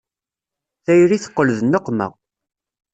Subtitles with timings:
[0.85, 2.07] Tayri teqqel d nneqma.